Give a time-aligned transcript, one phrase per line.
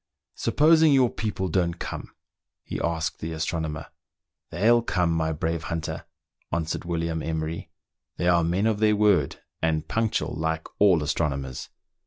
[0.33, 2.09] "Supposing your people don't come?"
[2.63, 3.85] he asked the astronomer.
[4.49, 6.05] "They'll come, my brave hunter,"
[6.51, 7.69] answered William Emery:"
[8.17, 11.69] they are men of their word, and punctual, like all astronomers.